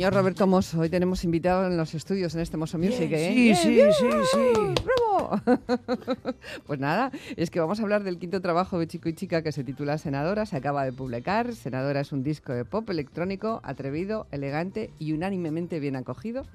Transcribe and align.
Señor 0.00 0.14
Roberto 0.14 0.46
Mosso, 0.46 0.80
hoy 0.80 0.88
tenemos 0.88 1.24
invitado 1.24 1.66
en 1.66 1.76
los 1.76 1.92
estudios 1.92 2.34
en 2.34 2.40
este 2.40 2.56
Mosso 2.56 2.78
Music, 2.78 3.12
¿eh? 3.12 3.34
Sí, 3.34 3.54
sí, 3.54 3.68
¡Bien! 3.68 3.92
sí, 3.92 4.06
sí. 4.32 4.82
¡Bravo! 4.82 5.42
pues 6.66 6.80
nada, 6.80 7.12
es 7.36 7.50
que 7.50 7.60
vamos 7.60 7.80
a 7.80 7.82
hablar 7.82 8.02
del 8.02 8.18
quinto 8.18 8.40
trabajo 8.40 8.78
de 8.78 8.86
Chico 8.86 9.10
y 9.10 9.12
Chica 9.12 9.42
que 9.42 9.52
se 9.52 9.62
titula 9.62 9.98
Senadora, 9.98 10.46
se 10.46 10.56
acaba 10.56 10.86
de 10.86 10.92
publicar. 10.94 11.54
Senadora 11.54 12.00
es 12.00 12.12
un 12.12 12.22
disco 12.22 12.54
de 12.54 12.64
pop 12.64 12.88
electrónico 12.88 13.60
atrevido, 13.62 14.26
elegante 14.30 14.90
y 14.98 15.12
unánimemente 15.12 15.80
bien 15.80 15.96
acogido, 15.96 16.46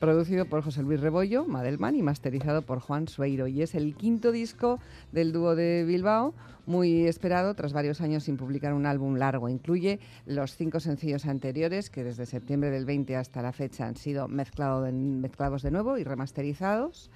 producido 0.00 0.46
por 0.46 0.62
José 0.62 0.82
Luis 0.82 0.98
Rebollo, 0.98 1.44
Madelman, 1.44 1.94
y 1.94 2.02
masterizado 2.02 2.62
por 2.62 2.80
Juan 2.80 3.06
Sueiro. 3.06 3.46
Y 3.46 3.62
es 3.62 3.76
el 3.76 3.94
quinto 3.94 4.32
disco 4.32 4.80
del 5.12 5.30
dúo 5.30 5.54
de 5.54 5.84
Bilbao, 5.84 6.34
muy 6.68 7.06
esperado 7.06 7.54
tras 7.54 7.72
varios 7.72 8.00
años 8.00 8.24
sin 8.24 8.36
publicar 8.36 8.74
un 8.74 8.86
álbum 8.86 9.16
largo. 9.16 9.48
Incluye 9.48 9.98
los 10.26 10.54
cinco 10.54 10.80
sencillos 10.80 11.26
anteriores 11.26 11.88
que 11.90 12.04
desde 12.04 12.26
septiembre 12.26 12.70
del 12.70 12.84
20 12.84 13.16
hasta 13.16 13.42
la 13.42 13.52
fecha 13.52 13.86
han 13.86 13.96
sido 13.96 14.28
mezclados 14.28 15.62
de 15.62 15.70
nuevo 15.70 15.98
y 15.98 16.04
remasterizados. 16.04 17.10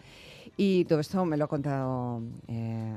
Y 0.57 0.85
todo 0.87 1.01
esto 1.01 1.25
me 1.25 1.37
lo 1.37 1.45
ha 1.45 1.49
contado 1.49 2.23
eh, 2.49 2.93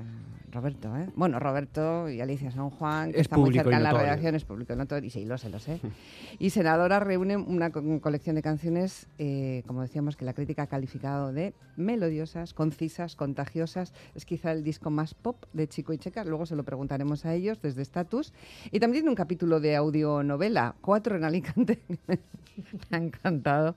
Roberto. 0.52 0.96
¿eh? 0.98 1.10
Bueno, 1.16 1.40
Roberto 1.40 2.10
y 2.10 2.22
Alicia 2.22 2.50
San 2.52 2.70
Juan, 2.70 3.12
que 3.12 3.18
Es 3.20 3.24
está 3.24 3.38
muy 3.38 3.54
cerca 3.54 3.76
en 3.78 3.84
la 3.84 3.92
redacción, 3.92 4.36
es 4.36 4.46
público 4.46 4.76
notorio, 4.76 5.08
y 5.08 5.10
sí, 5.10 5.26
lo 5.26 5.38
sé, 5.38 5.50
lo 5.50 5.60
sé. 5.60 5.80
y 6.40 6.50
Senadora 6.52 7.00
reúne 7.00 7.38
una 7.38 7.72
co- 7.72 7.84
colección 8.02 8.36
de 8.36 8.42
canciones, 8.42 9.08
eh, 9.18 9.64
como 9.68 9.82
decíamos, 9.82 10.16
que 10.16 10.26
la 10.26 10.34
crítica 10.34 10.64
ha 10.64 10.68
calificado 10.68 11.34
de 11.34 11.54
melodiosas, 11.76 12.54
concisas, 12.54 13.16
contagiosas. 13.16 13.94
Es 14.16 14.26
quizá 14.26 14.52
el 14.52 14.64
disco 14.64 14.90
más 14.90 15.14
pop 15.14 15.44
de 15.54 15.68
Chico 15.68 15.92
y 15.94 15.98
Checa, 15.98 16.24
luego 16.24 16.46
se 16.46 16.56
lo 16.56 16.64
preguntaremos 16.64 17.26
a 17.26 17.34
ellos 17.34 17.62
desde 17.62 17.82
Status. 17.82 18.34
Y 18.72 18.80
también 18.80 19.02
tiene 19.04 19.10
un 19.10 19.16
capítulo 19.16 19.60
de 19.60 19.76
audionovela, 19.76 20.76
Cuatro 20.82 21.16
en 21.16 21.24
Alicante. 21.26 21.80
me 22.08 22.98
ha 22.98 22.98
encantado. 22.98 23.76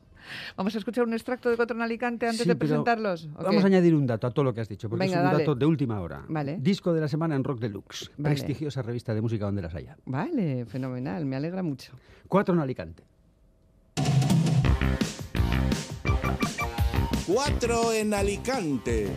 Vamos 0.57 0.75
a 0.75 0.79
escuchar 0.79 1.05
un 1.05 1.12
extracto 1.15 1.51
de 1.51 1.57
Cuatro 1.57 1.77
en 1.77 1.83
Alicante 1.83 2.27
antes 2.27 2.43
Sí, 2.43 2.48
de 2.48 2.57
presentarlos. 2.57 3.29
¿o 3.37 3.43
Vamos 3.43 3.57
qué? 3.57 3.62
a 3.62 3.67
añadir 3.67 3.95
un 3.95 4.07
dato 4.07 4.27
a 4.27 4.31
todo 4.31 4.45
lo 4.45 4.55
que 4.55 4.61
has 4.61 4.69
dicho, 4.69 4.89
porque 4.89 5.05
Venga, 5.07 5.17
es 5.19 5.25
un 5.25 5.31
dale. 5.33 5.39
dato 5.45 5.55
de 5.55 5.67
última 5.67 6.01
hora. 6.01 6.25
Vale. 6.29 6.59
Disco 6.61 6.93
de 6.93 7.01
la 7.01 7.09
semana 7.09 7.37
en 7.37 7.45
Rock 7.45 7.61
Deluxe, 7.61 8.11
Vale. 8.19 8.35
prestigiosa 8.35 8.83
revista 8.83 9.15
de 9.15 9.20
música 9.20 9.45
donde 9.47 9.62
las 9.62 9.75
haya. 9.75 9.97
Vale, 10.07 10.65
fenomenal, 10.67 11.25
me 11.27 11.37
alegra 11.37 11.62
mucho. 11.62 11.93
Cuatro 12.29 12.55
en 12.55 12.61
Alicante. 12.61 13.03
Cuatro 17.27 17.92
en 17.92 18.15
Alicante. 18.15 19.09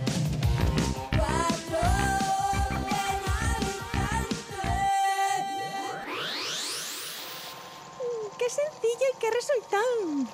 Sencillo 8.51 9.05
y 9.13 9.19
qué 9.19 9.31
resultado! 9.31 9.85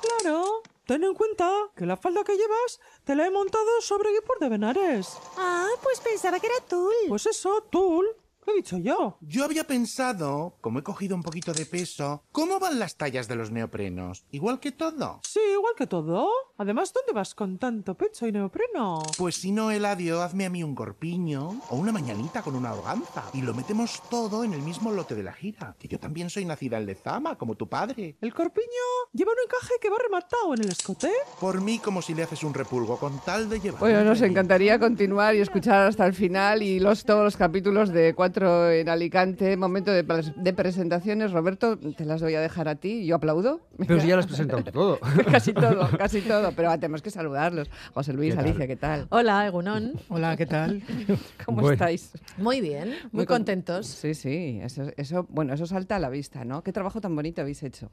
Claro, 0.02 0.62
ten 0.86 1.04
en 1.04 1.14
cuenta 1.14 1.50
que 1.76 1.86
la 1.86 1.98
falda 1.98 2.24
que 2.24 2.36
llevas 2.36 2.80
te 3.04 3.16
la 3.16 3.26
he 3.28 3.32
montado 3.32 3.82
sobre 3.82 4.12
Guipur 4.12 4.40
de 4.40 4.50
Benares. 4.50 5.18
Ah, 5.38 5.70
pues 5.84 6.00
pensaba 6.00 6.40
que 6.40 6.48
era 6.48 6.60
tul. 6.68 6.94
Pues 7.10 7.26
eso, 7.28 7.62
tul. 7.70 8.06
¿Qué 8.48 8.54
he 8.54 8.56
dicho 8.56 8.78
yo? 8.78 9.18
Yo 9.20 9.44
había 9.44 9.66
pensado, 9.66 10.56
como 10.62 10.80
he 10.80 10.84
cogido 10.84 11.18
un 11.18 11.22
poquito 11.22 11.52
de 11.52 11.66
peso, 11.66 12.24
¿cómo 12.32 12.60
van 12.60 12.80
las 12.80 12.96
tallas 12.96 13.28
de 13.28 13.36
los 13.36 13.52
neoprenos? 13.52 14.24
Igual 14.32 14.62
que 14.62 14.72
todo. 14.72 15.20
Sí, 15.24 15.42
igual 15.52 15.74
que 15.76 15.86
todo. 15.86 16.30
Además, 16.58 16.94
¿dónde 16.94 17.12
vas 17.12 17.36
con 17.36 17.58
tanto 17.58 17.96
pecho 17.96 18.26
y 18.26 18.32
neopreno? 18.32 19.04
Pues 19.18 19.36
si 19.36 19.52
no, 19.52 19.70
Eladio, 19.70 20.22
hazme 20.22 20.46
a 20.46 20.50
mí 20.50 20.64
un 20.64 20.76
corpiño 20.76 21.62
o 21.70 21.76
una 21.76 21.92
mañanita 21.92 22.42
con 22.42 22.56
una 22.56 22.74
organza 22.74 23.26
y 23.34 23.42
lo 23.42 23.54
metemos 23.54 24.02
todo 24.10 24.46
en 24.46 24.54
el 24.54 24.62
mismo 24.62 24.94
lote 24.94 25.14
de 25.14 25.24
la 25.24 25.34
gira. 25.34 25.76
Que 25.78 25.90
yo 25.90 26.00
también 26.00 26.30
soy 26.30 26.46
nacida 26.46 26.78
en 26.78 26.86
Lezama, 26.86 27.38
como 27.38 27.56
tu 27.56 27.68
padre. 27.68 28.16
El 28.22 28.34
corpiño 28.34 28.66
lleva 29.12 29.34
un 29.34 29.40
encaje 29.44 29.74
que 29.82 29.90
va 29.90 29.98
rematado 30.02 30.54
en 30.54 30.62
el 30.62 30.70
escote. 30.70 31.12
Por 31.42 31.60
mí, 31.60 31.80
como 31.80 32.02
si 32.02 32.14
le 32.14 32.24
haces 32.24 32.46
un 32.46 32.54
repulgo 32.54 32.98
con 32.98 33.20
tal 33.20 33.50
de 33.50 33.60
llevar. 33.60 33.82
Bueno, 33.82 34.06
nos 34.06 34.22
encantaría 34.22 34.80
continuar 34.80 35.36
y 35.36 35.40
escuchar 35.40 35.88
hasta 35.88 36.08
el 36.08 36.14
final 36.14 36.64
y 36.64 36.80
los, 36.80 37.04
todos 37.04 37.26
los 37.26 37.36
capítulos 37.36 37.92
de 37.92 38.16
Cuatro 38.16 38.37
en 38.42 38.88
Alicante. 38.90 39.58
Momento 39.58 39.92
de, 39.92 40.06
pres- 40.06 40.34
de 40.36 40.54
presentaciones. 40.54 41.32
Roberto, 41.32 41.78
te 41.78 42.06
las 42.06 42.22
voy 42.22 42.36
a 42.36 42.42
dejar 42.42 42.68
a 42.68 42.76
ti. 42.76 43.06
Yo 43.06 43.16
aplaudo. 43.16 43.62
Pero 43.88 44.00
si 44.00 44.08
ya 44.08 44.16
lo 44.16 44.20
has 44.20 44.28
presentado 44.28 44.64
todo. 44.64 45.00
casi 45.32 45.54
todo, 45.54 45.88
casi 45.98 46.22
todo. 46.22 46.52
Pero 46.52 46.70
tenemos 46.80 47.02
que 47.02 47.10
saludarlos. 47.12 47.70
José 47.94 48.14
Luis. 48.14 48.38
Alicia, 48.38 48.68
¿qué 48.68 48.76
tal? 48.76 49.08
Hola, 49.10 49.48
Egunon. 49.48 49.94
Hola, 50.10 50.38
¿qué 50.38 50.46
tal? 50.46 50.84
¿Cómo 51.46 51.62
Bueno. 51.62 51.74
estáis? 51.74 52.12
Muy 52.38 52.62
bien, 52.62 52.94
muy, 53.12 53.26
con- 53.26 53.38
contentos. 53.38 53.88
Sí, 53.88 54.14
sí. 54.14 54.60
Eso, 54.62 54.84
eso, 54.98 55.26
bueno, 55.30 55.54
eso 55.54 55.66
salta 55.66 55.96
a 55.96 56.00
la 56.00 56.10
vista, 56.10 56.44
¿no? 56.46 56.62
Qué 56.64 56.72
trabajo 56.74 57.02
tan 57.02 57.16
bonito 57.16 57.42
habéis 57.42 57.64
hecho. 57.64 57.90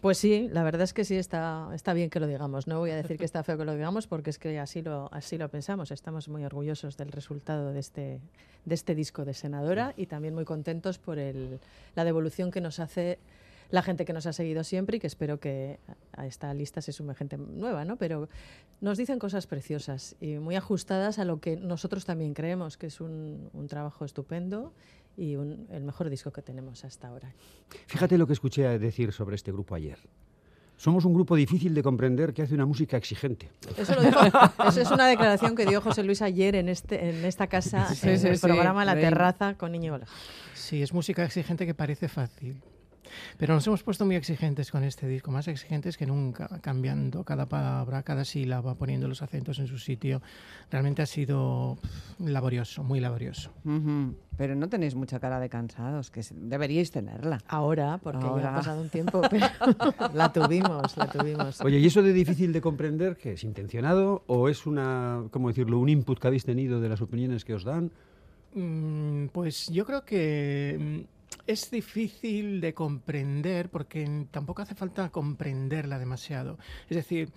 Pues 0.00 0.18
sí, 0.18 0.48
la 0.52 0.62
verdad 0.64 0.82
es 0.82 0.92
que 0.92 1.04
sí 1.04 1.16
está, 1.16 1.68
está 1.74 1.92
bien 1.92 2.10
que 2.10 2.18
lo 2.20 2.26
digamos. 2.26 2.66
No 2.66 2.78
voy 2.78 2.90
a 2.90 2.96
decir 2.96 3.18
que 3.18 3.24
está 3.24 3.42
feo 3.44 3.56
que 3.58 3.64
lo 3.64 3.74
digamos 3.74 4.06
porque 4.06 4.30
es 4.30 4.38
que 4.38 4.58
así 4.58 4.82
lo, 4.82 5.12
así 5.12 5.38
lo 5.38 5.48
pensamos. 5.48 5.90
Estamos 5.90 6.28
muy 6.28 6.44
orgullosos 6.44 6.96
del 6.96 7.12
resultado 7.12 7.72
de 7.72 7.80
este, 7.80 8.20
de 8.64 8.74
este 8.74 8.94
disco 8.94 9.24
de 9.24 9.34
Y 9.96 10.06
también 10.06 10.34
muy 10.34 10.44
contentos 10.44 10.98
por 10.98 11.18
la 11.18 12.04
devolución 12.04 12.50
que 12.50 12.60
nos 12.60 12.80
hace 12.80 13.18
la 13.70 13.82
gente 13.82 14.04
que 14.04 14.12
nos 14.12 14.26
ha 14.26 14.32
seguido 14.32 14.64
siempre 14.64 14.96
y 14.96 15.00
que 15.00 15.06
espero 15.06 15.40
que 15.40 15.78
a 16.12 16.26
esta 16.26 16.52
lista 16.54 16.80
se 16.80 16.92
sume 16.92 17.14
gente 17.14 17.36
nueva, 17.36 17.84
¿no? 17.84 17.96
Pero 17.96 18.28
nos 18.80 18.98
dicen 18.98 19.18
cosas 19.18 19.46
preciosas 19.46 20.16
y 20.20 20.34
muy 20.38 20.56
ajustadas 20.56 21.18
a 21.18 21.24
lo 21.24 21.40
que 21.40 21.56
nosotros 21.56 22.04
también 22.04 22.34
creemos 22.34 22.76
que 22.76 22.86
es 22.86 23.00
un, 23.00 23.50
trabajo 23.68 24.04
estupendo 24.04 24.72
y 25.16 25.32
el 25.34 25.82
mejor 25.82 26.10
disco 26.10 26.30
que 26.30 26.42
tenemos 26.42 26.84
hasta 26.84 27.08
ahora. 27.08 27.34
Fíjate 27.86 28.18
lo 28.18 28.26
que 28.26 28.34
escuché 28.34 28.78
decir 28.78 29.12
sobre 29.12 29.34
este 29.34 29.50
grupo 29.50 29.74
ayer. 29.74 29.98
Somos 30.78 31.04
un 31.06 31.14
grupo 31.14 31.34
difícil 31.36 31.74
de 31.74 31.82
comprender 31.82 32.34
que 32.34 32.42
hace 32.42 32.54
una 32.54 32.66
música 32.66 32.96
exigente. 32.98 33.48
Eso, 33.78 33.94
lo 33.94 34.02
dijo- 34.02 34.18
eso 34.68 34.80
es 34.82 34.90
una 34.90 35.06
declaración 35.08 35.56
que 35.56 35.64
dio 35.64 35.80
José 35.80 36.02
Luis 36.02 36.20
ayer 36.22 36.54
en, 36.54 36.68
este, 36.68 37.08
en 37.08 37.24
esta 37.24 37.46
casa, 37.46 37.86
Sí, 37.94 38.08
en 38.10 38.18
sí, 38.20 38.26
el 38.28 38.36
sí, 38.38 38.46
programa 38.46 38.84
La. 38.84 38.94
Terraza 38.94 39.54
con 39.54 39.72
Niño 39.72 39.94
Ola. 39.94 40.06
Sí, 40.54 40.82
es 40.82 40.92
música 40.92 41.24
exigente 41.24 41.64
que 41.64 41.74
parece 41.74 42.08
fácil. 42.08 42.60
Pero 43.38 43.54
nos 43.54 43.66
hemos 43.66 43.82
puesto 43.82 44.04
muy 44.04 44.16
exigentes 44.16 44.70
con 44.70 44.84
este 44.84 45.06
disco, 45.06 45.30
más 45.30 45.48
exigentes 45.48 45.96
que 45.96 46.06
nunca, 46.06 46.60
cambiando 46.60 47.24
cada 47.24 47.46
palabra, 47.46 48.02
cada 48.02 48.24
sílaba, 48.24 48.74
poniendo 48.74 49.08
los 49.08 49.22
acentos 49.22 49.58
en 49.58 49.66
su 49.66 49.78
sitio. 49.78 50.22
Realmente 50.70 51.02
ha 51.02 51.06
sido 51.06 51.78
laborioso, 52.18 52.82
muy 52.82 53.00
laborioso. 53.00 53.52
Pero 54.36 54.54
no 54.54 54.68
tenéis 54.68 54.94
mucha 54.94 55.18
cara 55.18 55.40
de 55.40 55.48
cansados, 55.48 56.10
que 56.10 56.20
deberíais 56.34 56.90
tenerla. 56.90 57.38
Ahora, 57.48 57.98
porque 58.02 58.24
ya 58.24 58.52
ha 58.52 58.56
pasado 58.56 58.82
un 58.82 58.90
tiempo, 58.90 59.22
pero 59.30 59.46
la 60.14 60.32
tuvimos, 60.32 60.96
la 60.96 61.06
tuvimos. 61.08 61.60
Oye, 61.62 61.78
¿y 61.78 61.86
eso 61.86 62.02
de 62.02 62.12
difícil 62.12 62.52
de 62.52 62.60
comprender, 62.60 63.16
que 63.16 63.32
es 63.32 63.44
intencionado 63.44 64.24
o 64.26 64.48
es 64.48 64.66
una, 64.66 65.24
cómo 65.30 65.48
decirlo, 65.48 65.78
un 65.78 65.88
input 65.88 66.18
que 66.18 66.26
habéis 66.26 66.44
tenido 66.44 66.80
de 66.80 66.88
las 66.88 67.00
opiniones 67.00 67.44
que 67.44 67.54
os 67.54 67.64
dan? 67.64 67.90
Mm, 68.54 69.26
Pues 69.32 69.68
yo 69.68 69.84
creo 69.84 70.04
que 70.04 70.76
mm, 70.78 71.15
es 71.46 71.70
difícil 71.70 72.60
de 72.60 72.74
comprender 72.74 73.70
porque 73.70 74.26
tampoco 74.30 74.62
hace 74.62 74.74
falta 74.74 75.10
comprenderla 75.10 75.98
demasiado. 75.98 76.58
Es 76.88 76.96
decir, 76.96 77.30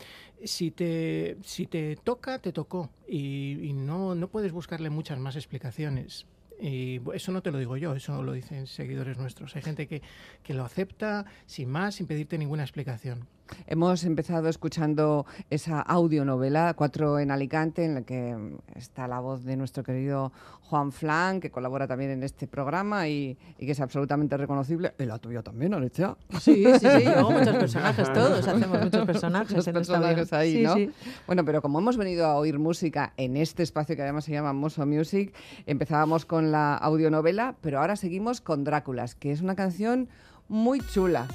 si 0.44 0.72
te, 0.72 1.38
si 1.44 1.68
te 1.68 1.96
toca, 1.98 2.40
te 2.40 2.52
tocó 2.52 2.90
y, 3.08 3.60
y 3.62 3.74
no, 3.74 4.16
no 4.16 4.28
puedes 4.30 4.52
buscarle 4.52 4.90
muchas 4.90 5.20
más 5.20 5.36
explicaciones. 5.36 6.26
Y 6.60 7.00
eso 7.14 7.32
no 7.32 7.42
te 7.42 7.52
lo 7.52 7.58
digo 7.58 7.78
yo, 7.78 7.96
eso 7.96 8.22
lo 8.22 8.34
dicen 8.34 8.68
seguidores 8.68 9.18
nuestros. 9.18 9.56
Hay 9.56 9.62
gente 9.62 9.88
que, 9.88 10.02
que 10.44 10.54
lo 10.54 10.66
acepta 10.66 11.26
sin 11.46 11.70
más, 11.70 11.96
sin 11.96 12.08
pedirte 12.08 12.38
ninguna 12.38 12.64
explicación. 12.64 13.28
Hemos 13.68 14.04
empezado 14.04 14.48
escuchando 14.50 15.26
esa 15.50 15.82
audionovela, 15.82 16.74
Cuatro 16.76 17.20
en 17.20 17.32
Alicante, 17.32 17.86
en 17.86 17.96
la 17.96 18.02
que 18.04 18.36
está 18.76 19.08
la 19.08 19.20
voz 19.20 19.44
de 19.44 19.56
nuestro 19.58 19.84
querido 19.84 20.32
Juan 20.62 20.92
Flan, 20.92 21.40
que 21.40 21.50
colabora 21.50 21.88
también 21.88 22.12
en 22.12 22.24
este 22.24 22.48
programa 22.48 23.08
y, 23.08 23.38
y 23.58 23.66
que 23.66 23.72
es 23.72 23.80
absolutamente 23.80 24.38
reconocible. 24.38 24.94
Y 25.00 25.06
la 25.06 25.18
tuya 25.18 25.42
también, 25.42 25.74
Alicia. 25.74 26.16
Sí, 26.40 26.64
sí, 26.64 26.80
sí, 26.80 27.04
yo 27.04 27.12
hago 27.20 27.32
muchos 27.32 27.56
personajes, 27.60 28.14
todos 28.14 28.48
hacemos 28.48 28.84
muchos 28.84 29.06
personajes 29.06 29.56
Los 29.58 29.68
en 29.68 29.78
esta 29.78 29.94
personajes 29.94 30.28
vida. 30.30 30.38
ahí, 30.40 30.54
Sí, 30.58 30.64
¿no? 30.64 30.74
sí. 30.76 30.92
Bueno, 31.26 31.44
pero 31.44 31.62
como 31.62 31.80
hemos 31.80 31.98
venido 31.98 32.26
a 32.28 32.36
oír 32.36 32.60
música 32.60 33.14
en 33.18 33.36
este 33.38 33.64
espacio 33.64 33.96
que 33.96 34.04
además 34.04 34.26
se 34.26 34.32
llama 34.32 34.54
Moso 34.54 34.86
Music, 34.86 35.34
empezábamos 35.66 36.26
con 36.26 36.52
la 36.52 36.76
audionovela, 36.76 37.56
pero 37.62 37.80
ahora 37.80 37.96
seguimos 37.96 38.40
con 38.42 38.64
Dráculas, 38.64 39.16
que 39.16 39.32
es 39.32 39.42
una 39.42 39.56
canción 39.56 40.08
muy 40.48 40.80
chula. 40.82 41.28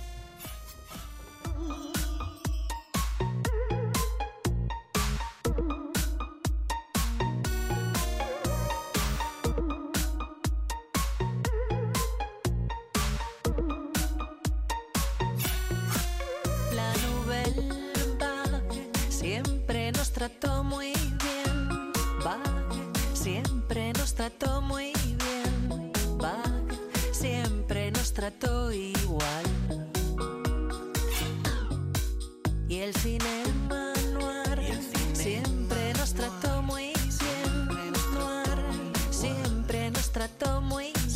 Trató 20.14 20.62
muy 20.62 20.92
bien. 20.92 21.92
Vague 22.24 22.82
siempre 23.14 23.92
nos 23.94 24.14
trató 24.14 24.62
muy 24.62 24.92
bien. 25.18 25.92
Vague 26.16 26.78
siempre 27.12 27.90
nos 27.90 28.12
trató 28.12 28.70
igual. 28.72 29.44
el 32.68 32.94
cinema 32.96 33.92
noir 34.12 34.78
siempre 35.14 35.94
nos 35.94 36.12
trató 36.12 36.62
muy 36.62 36.92
bien. 37.20 37.68
Noir 38.12 38.58
siempre 39.10 39.90
nos 39.90 40.12
trató 40.12 40.60
muy 40.60 40.92
bien. 40.92 41.14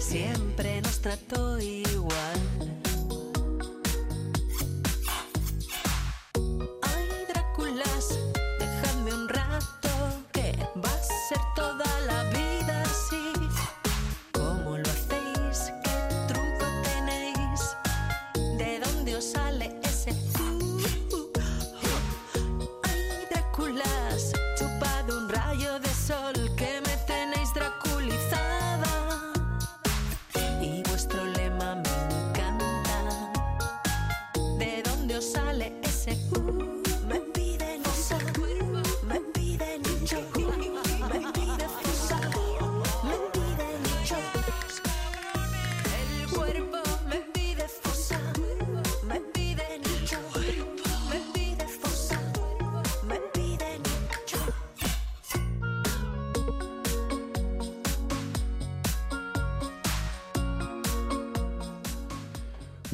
Siempre 0.00 0.80
nos 0.80 1.00
trató 1.00 1.58
igual. 1.58 2.43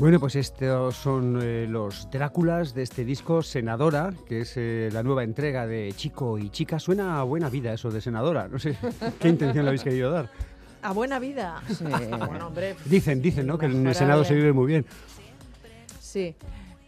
Bueno, 0.01 0.19
pues 0.19 0.35
estos 0.35 0.97
son 0.97 1.39
eh, 1.43 1.67
los 1.69 2.11
Dráculas 2.11 2.73
de 2.73 2.83
este 2.85 3.05
disco 3.05 3.43
Senadora, 3.43 4.15
que 4.27 4.41
es 4.41 4.55
eh, 4.57 4.89
la 4.91 5.03
nueva 5.03 5.25
entrega 5.25 5.67
de 5.67 5.93
Chico 5.95 6.39
y 6.39 6.49
Chica. 6.49 6.79
Suena 6.79 7.21
a 7.21 7.23
buena 7.23 7.51
vida 7.51 7.75
eso 7.75 7.91
de 7.91 8.01
Senadora. 8.01 8.49
No 8.49 8.59
sé 8.59 8.79
qué 9.21 9.29
intención 9.29 9.63
le 9.63 9.69
habéis 9.69 9.85
querido 9.85 10.11
dar. 10.11 10.31
A 10.81 10.95
buena 10.95 11.19
vida. 11.19 11.63
Sí. 11.69 11.85
bueno, 12.19 12.47
hombre. 12.47 12.77
Dicen, 12.87 13.21
dicen, 13.21 13.47
¿no? 13.47 13.59
Que 13.59 13.67
en 13.67 13.87
el. 13.87 13.95
Senado 13.95 14.25
se 14.25 14.35
vive 14.35 14.55
muy 14.55 14.69
bien. 14.69 14.87
Sí. 16.01 16.35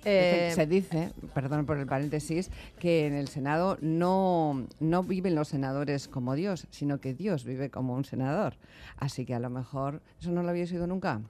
Eh, 0.07 0.51
se 0.55 0.67
dice, 0.67 1.13
perdón 1.35 1.67
por 1.67 1.77
el 1.77 1.87
paréntesis, 1.87 2.51
que 2.79 3.07
en 3.07 3.13
el 3.13 3.29
Senado 3.29 3.77
no, 3.83 4.67
no 4.81 5.03
viven 5.03 5.35
los 5.35 5.49
senadores 5.49 6.09
como 6.09 6.35
Dios, 6.35 6.67
sino 6.71 6.99
que 6.99 7.13
Dios 7.13 7.45
vive 7.45 7.69
como 7.69 7.95
un 7.95 8.07
senador. 8.07 8.55
Así 8.97 9.27
que 9.27 9.35
a 9.35 9.39
lo 9.39 9.51
mejor, 9.51 10.01
¿eso 10.19 10.31
no 10.31 10.43
lo 10.43 10.49
habéis 10.49 10.73
oído 10.73 10.87
nunca? 10.87 11.21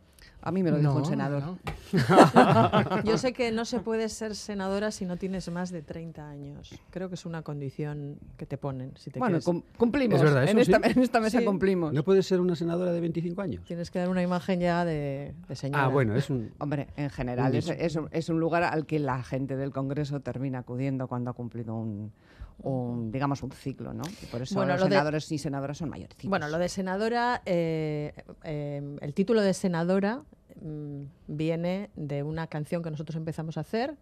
A 0.45 0.51
mí 0.51 0.63
me 0.63 0.71
lo 0.73 0.79
dijo 0.79 0.93
No, 0.93 0.99
un 0.99 1.05
senador. 1.07 1.43
no. 1.43 1.59
Yo 3.05 3.17
sé 3.19 3.33
que 3.33 3.53
no 3.53 3.65
se 3.65 3.81
puede 3.81 4.09
ser 4.09 4.35
senadora 4.35 4.91
si 4.91 5.05
no 5.07 5.17
tienes 5.17 5.49
más 5.51 5.71
de 5.71 5.83
30 5.83 6.29
años. 6.29 6.71
Creo 6.91 7.09
que 7.09 7.15
es 7.15 7.25
una 7.27 7.43
condición 7.43 8.19
que 8.37 8.47
te 8.47 8.59
ponen. 8.59 8.93
Si 8.97 9.11
te 9.11 9.19
Bueno, 9.19 9.39
cum- 9.41 9.63
cumplimos. 9.77 10.19
Es 10.19 10.25
verdad, 10.25 10.49
en, 10.49 10.59
esta, 10.59 10.79
sí. 10.79 10.91
en 10.97 11.03
esta 11.03 11.21
mesa 11.21 11.39
Sí. 11.39 11.45
cumplimos. 11.45 11.93
¿No 11.93 12.03
puede 12.03 12.23
ser 12.23 12.41
una 12.41 12.57
senadora 12.57 12.93
de 12.93 13.01
25 13.01 13.41
años? 13.41 13.65
Tienes 13.65 13.91
que 13.91 13.99
dar 14.01 14.09
una 14.09 14.23
imagen 14.23 14.61
ya 14.61 14.85
de, 14.85 15.35
de 15.49 15.57
señora. 15.57 15.85
Ah, 15.85 15.89
bueno, 15.89 16.17
es 16.17 16.29
un... 16.31 16.51
Hombre, 16.59 16.89
en 16.97 17.11
general 17.11 17.53
Un 17.53 17.57
es, 17.59 17.69
es 17.69 17.97
un- 17.97 18.09
es 18.11 18.29
un 18.29 18.41
lugar 18.41 18.65
al 18.65 18.85
que 18.87 18.99
la 18.99 19.23
gente 19.23 19.57
del 19.57 19.71
Congreso 19.71 20.21
termina 20.21 20.61
acudiendo 20.61 21.07
cuando 21.09 21.31
ha 21.31 21.35
cumplido 21.35 21.75
un, 21.75 22.13
un, 22.59 23.11
digamos, 23.13 23.43
un 23.43 23.51
ciclo, 23.53 23.93
¿no? 23.93 24.03
Y 24.23 24.27
por 24.27 24.43
eso 24.43 24.55
Bueno, 24.55 24.73
los 24.73 24.81
lo 24.81 24.87
de- 24.87 24.91
senadores 24.93 25.33
y 25.33 25.39
senadoras 25.39 25.79
son 25.79 25.89
mayorcitos. 25.91 26.29
Bueno, 26.29 26.49
lo 26.49 26.59
de 26.59 26.69
senadora, 26.69 27.43
eh, 27.47 28.13
eh, 28.45 28.97
el 29.01 29.15
título 29.15 29.41
de 29.41 29.55
senadora 29.55 30.23
mm, 30.61 31.03
viene 31.29 31.91
de 31.97 32.23
una 32.23 32.47
canción 32.47 32.83
que 32.83 32.91
nosotros 32.91 33.17
empezamos 33.17 33.57
a 33.57 33.61
hacer, 33.61 33.97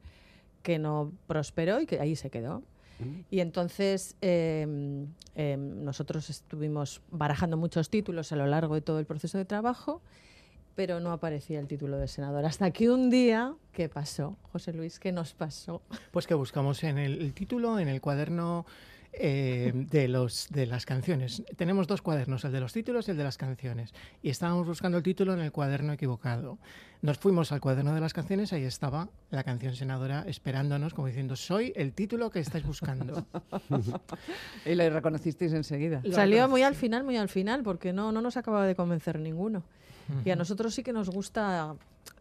que 0.62 0.78
no 0.78 1.12
prosperó 1.26 1.80
y 1.80 1.86
que 1.86 2.00
ahí 2.00 2.16
se 2.16 2.30
quedó. 2.30 2.62
Y 3.30 3.40
entonces 3.40 4.14
eh, 4.20 5.06
eh, 5.34 5.56
nosotros 5.56 6.28
estuvimos 6.28 7.00
barajando 7.10 7.56
muchos 7.56 7.88
títulos 7.88 8.30
a 8.32 8.36
lo 8.36 8.44
largo 8.46 8.74
de 8.74 8.82
todo 8.82 8.98
el 8.98 9.06
proceso 9.06 9.38
de 9.38 9.46
trabajo, 9.46 10.02
pero 10.74 11.00
no 11.00 11.10
aparecía 11.10 11.60
el 11.60 11.66
título 11.66 11.96
de 11.96 12.08
senadora. 12.08 12.48
Hasta 12.48 12.70
que 12.72 12.90
un 12.90 13.08
día, 13.08 13.54
¿qué 13.80 13.88
pasó? 13.88 14.36
José 14.52 14.74
Luis, 14.74 15.00
¿qué 15.00 15.10
nos 15.10 15.32
pasó? 15.32 15.80
Pues 16.10 16.26
que 16.26 16.34
buscamos 16.34 16.84
en 16.84 16.98
el, 16.98 17.18
el 17.22 17.32
título, 17.32 17.78
en 17.78 17.88
el 17.88 18.02
cuaderno 18.02 18.66
eh, 19.14 19.72
de, 19.74 20.06
los, 20.06 20.48
de 20.50 20.66
las 20.66 20.84
canciones. 20.84 21.42
Tenemos 21.56 21.86
dos 21.86 22.02
cuadernos, 22.02 22.44
el 22.44 22.52
de 22.52 22.60
los 22.60 22.74
títulos 22.74 23.08
y 23.08 23.12
el 23.12 23.16
de 23.16 23.24
las 23.24 23.38
canciones. 23.38 23.94
Y 24.22 24.28
estábamos 24.28 24.66
buscando 24.66 24.98
el 24.98 25.02
título 25.02 25.32
en 25.32 25.40
el 25.40 25.50
cuaderno 25.50 25.94
equivocado. 25.94 26.58
Nos 27.00 27.16
fuimos 27.16 27.52
al 27.52 27.62
cuaderno 27.62 27.94
de 27.94 28.02
las 28.02 28.12
canciones, 28.12 28.52
ahí 28.52 28.64
estaba 28.64 29.08
la 29.30 29.44
canción 29.44 29.74
senadora 29.74 30.24
esperándonos, 30.26 30.92
como 30.92 31.06
diciendo, 31.06 31.34
soy 31.34 31.72
el 31.74 31.94
título 31.94 32.28
que 32.28 32.40
estáis 32.40 32.66
buscando. 32.66 33.24
Y 34.66 34.74
lo 34.74 34.90
reconocisteis 34.90 35.54
enseguida. 35.54 36.02
Lo 36.04 36.12
Salió 36.12 36.46
muy 36.50 36.64
al 36.64 36.74
final, 36.74 37.02
muy 37.02 37.16
al 37.16 37.30
final, 37.30 37.62
porque 37.62 37.94
no, 37.94 38.12
no 38.12 38.20
nos 38.20 38.36
acababa 38.36 38.66
de 38.66 38.74
convencer 38.74 39.18
ninguno. 39.18 39.62
Y 40.24 40.30
a 40.30 40.36
nosotros 40.36 40.74
sí 40.74 40.82
que 40.82 40.92
nos 40.92 41.08
gusta 41.08 41.76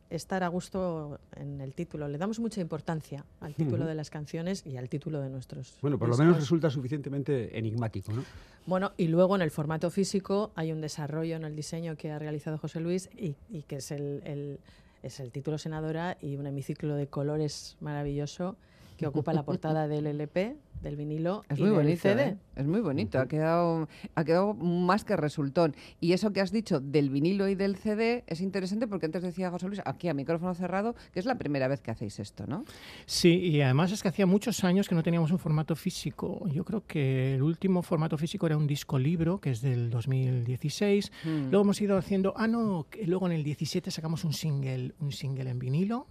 estar 0.09 0.43
a 0.43 0.47
gusto 0.47 1.19
en 1.35 1.61
el 1.61 1.73
título. 1.73 2.07
Le 2.07 2.17
damos 2.17 2.39
mucha 2.39 2.61
importancia 2.61 3.25
al 3.41 3.53
título 3.55 3.85
de 3.85 3.95
las 3.95 4.09
canciones 4.09 4.65
y 4.65 4.77
al 4.77 4.89
título 4.89 5.21
de 5.21 5.29
nuestros. 5.29 5.77
Bueno, 5.81 5.97
por 5.99 6.09
lo 6.09 6.17
menos 6.17 6.37
resulta 6.37 6.69
suficientemente 6.69 7.57
enigmático, 7.57 8.11
¿no? 8.11 8.23
Bueno, 8.65 8.91
y 8.97 9.07
luego 9.07 9.35
en 9.35 9.41
el 9.41 9.51
formato 9.51 9.89
físico 9.91 10.51
hay 10.55 10.71
un 10.71 10.81
desarrollo 10.81 11.35
en 11.35 11.43
el 11.43 11.55
diseño 11.55 11.95
que 11.95 12.11
ha 12.11 12.19
realizado 12.19 12.57
José 12.57 12.79
Luis 12.79 13.09
y, 13.15 13.35
y 13.49 13.63
que 13.63 13.77
es 13.77 13.91
el, 13.91 14.21
el- 14.25 14.59
es 15.01 15.19
el 15.21 15.31
título 15.31 15.57
Senadora 15.57 16.17
y 16.21 16.35
un 16.35 16.45
hemiciclo 16.45 16.95
de 16.95 17.07
colores 17.07 17.77
maravilloso 17.79 18.57
que 18.99 19.07
ocupa 19.07 19.31
la 19.31 19.43
portada 19.43 19.87
del 19.87 20.07
LP, 20.07 20.57
del 20.81 20.97
vinilo 20.97 21.43
Es 21.47 21.57
y 21.57 21.61
muy 21.61 21.69
del 21.69 21.79
bonito, 21.79 22.01
CD. 22.01 22.23
¿eh? 22.23 22.37
Es 22.57 22.67
muy 22.67 22.81
bonito, 22.81 23.19
ha 23.19 23.27
quedado, 23.27 23.87
ha 24.13 24.23
quedado 24.25 24.53
más 24.53 25.05
que 25.05 25.15
resultón. 25.15 25.73
Y 26.01 26.11
eso 26.11 26.33
que 26.33 26.41
has 26.41 26.51
dicho 26.51 26.81
del 26.81 27.09
vinilo 27.09 27.47
y 27.47 27.55
del 27.55 27.77
CD 27.77 28.25
es 28.27 28.41
interesante 28.41 28.87
porque 28.87 29.05
antes 29.05 29.23
decía 29.23 29.51
José 29.51 29.67
Luis, 29.67 29.81
aquí 29.85 30.09
a 30.09 30.13
micrófono 30.13 30.53
cerrado, 30.53 30.95
que 31.13 31.19
es 31.21 31.25
la 31.25 31.37
primera 31.37 31.69
vez 31.69 31.79
que 31.79 31.91
hacéis 31.91 32.19
esto, 32.19 32.45
¿no? 32.45 32.65
Sí, 33.05 33.35
y 33.35 33.61
además 33.61 33.93
es 33.93 34.01
que 34.03 34.09
hacía 34.09 34.25
muchos 34.25 34.65
años 34.65 34.89
que 34.89 34.95
no 34.95 35.03
teníamos 35.03 35.31
un 35.31 35.39
formato 35.39 35.77
físico. 35.77 36.45
Yo 36.49 36.65
creo 36.65 36.85
que 36.85 37.35
el 37.35 37.41
último 37.41 37.83
formato 37.83 38.17
físico 38.17 38.47
era 38.47 38.57
un 38.57 38.67
disco 38.67 38.99
libro, 38.99 39.39
que 39.39 39.51
es 39.51 39.61
del 39.61 39.89
2016. 39.89 41.09
Mm. 41.23 41.29
Luego 41.51 41.61
hemos 41.61 41.79
ido 41.79 41.97
haciendo, 41.97 42.33
ah 42.35 42.47
no, 42.47 42.85
que 42.89 43.07
luego 43.07 43.27
en 43.27 43.31
el 43.31 43.43
17 43.45 43.91
sacamos 43.91 44.25
un 44.25 44.33
single, 44.33 44.93
un 44.99 45.13
single 45.13 45.49
en 45.49 45.59
vinilo. 45.59 46.07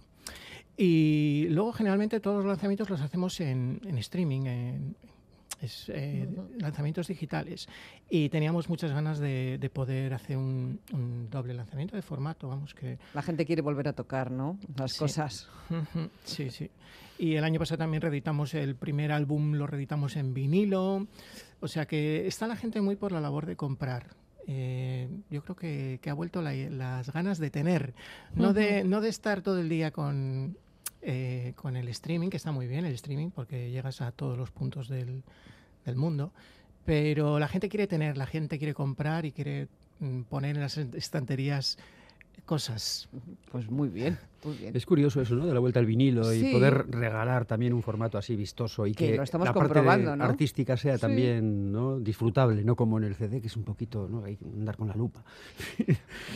Y 0.81 1.47
luego 1.49 1.73
generalmente 1.73 2.21
todos 2.21 2.37
los 2.37 2.45
lanzamientos 2.45 2.89
los 2.89 3.01
hacemos 3.01 3.37
en, 3.41 3.81
en 3.85 3.97
streaming, 3.97 4.45
en 4.45 4.95
es, 5.61 5.89
eh, 5.93 6.25
lanzamientos 6.57 7.07
digitales. 7.09 7.67
Y 8.09 8.29
teníamos 8.29 8.69
muchas 8.69 8.91
ganas 8.93 9.19
de, 9.19 9.57
de 9.59 9.69
poder 9.69 10.13
hacer 10.13 10.37
un, 10.37 10.79
un 10.93 11.29
doble 11.29 11.53
lanzamiento 11.53 11.97
de 11.97 12.01
formato, 12.01 12.47
vamos, 12.47 12.73
que 12.73 12.97
La 13.13 13.21
gente 13.21 13.45
quiere 13.45 13.61
volver 13.61 13.89
a 13.89 13.93
tocar, 13.93 14.31
¿no? 14.31 14.57
Las 14.77 14.93
Sí. 14.93 14.99
cosas. 14.99 15.49
Sí, 16.23 16.49
sí. 16.49 16.69
Y 17.17 17.35
el 17.35 17.43
año 17.43 17.59
pasado 17.59 17.79
también 17.79 18.01
reeditamos 18.01 18.53
el 18.53 18.75
primer 18.75 19.11
álbum, 19.11 19.55
lo 19.55 19.67
reeditamos 19.67 20.15
en 20.15 20.33
vinilo. 20.33 21.07
O 21.59 21.67
sea 21.67 21.85
que 21.85 22.25
está 22.25 22.47
la 22.47 22.55
gente 22.55 22.79
muy 22.79 22.95
por 22.95 23.11
la 23.11 23.19
labor 23.19 23.45
de 23.45 23.57
comprar. 23.57 24.15
Eh, 24.47 25.09
yo 25.29 25.43
creo 25.43 25.55
que, 25.57 25.99
que 26.01 26.09
ha 26.09 26.13
vuelto 26.13 26.41
la- 26.41 26.53
las 26.55 27.11
ganas 27.11 27.37
de 27.37 27.49
tener, 27.51 27.93
no, 28.33 28.53
de, 28.53 28.83
no 28.85 29.01
de 29.01 29.09
estar 29.09 29.41
todo 29.41 29.59
el 29.59 29.67
día 29.69 29.91
con, 29.91 30.57
eh, 31.01 31.53
con 31.55 31.77
el 31.77 31.87
streaming, 31.89 32.29
que 32.29 32.37
está 32.37 32.51
muy 32.51 32.67
bien 32.67 32.85
el 32.85 32.93
streaming 32.93 33.29
porque 33.29 33.71
llegas 33.71 34.01
a 34.01 34.11
todos 34.11 34.37
los 34.37 34.51
puntos 34.51 34.87
del, 34.89 35.23
del 35.85 35.95
mundo, 35.95 36.33
pero 36.85 37.39
la 37.39 37.47
gente 37.47 37.69
quiere 37.69 37.87
tener, 37.87 38.17
la 38.17 38.25
gente 38.25 38.57
quiere 38.57 38.73
comprar 38.73 39.25
y 39.25 39.31
quiere 39.31 39.67
mm, 39.99 40.21
poner 40.23 40.55
en 40.55 40.61
las 40.61 40.77
estanterías 40.77 41.77
cosas. 42.45 43.09
Pues 43.51 43.69
muy 43.69 43.89
bien, 43.89 44.17
muy 44.43 44.55
bien. 44.57 44.75
Es 44.75 44.85
curioso 44.85 45.21
eso, 45.21 45.35
¿no? 45.35 45.45
De 45.47 45.53
la 45.53 45.59
vuelta 45.59 45.79
al 45.79 45.85
vinilo 45.85 46.23
Sí. 46.31 46.47
y 46.49 46.53
poder 46.53 46.85
regalar 46.89 47.45
también 47.45 47.73
un 47.73 47.81
formato 47.81 48.17
así 48.17 48.35
vistoso 48.35 48.85
y 48.87 48.93
Que 48.93 49.11
que, 49.11 49.17
lo 49.17 49.23
estamos 49.23 49.45
la 49.47 49.53
parte 49.53 49.67
comprobando, 49.73 50.15
¿no? 50.15 50.23
artística 50.23 50.77
sea 50.77 50.95
Sí. 50.95 51.01
también 51.01 51.71
¿no? 51.71 51.99
disfrutable, 51.99 52.63
no 52.63 52.75
como 52.75 52.97
en 52.97 53.05
el 53.05 53.15
CD, 53.15 53.41
que 53.41 53.47
es 53.47 53.57
un 53.57 53.63
poquito, 53.63 54.07
¿no? 54.09 54.23
Hay 54.23 54.35
que 54.37 54.45
andar 54.45 54.77
con 54.77 54.87
la 54.87 54.95
lupa. 54.95 55.23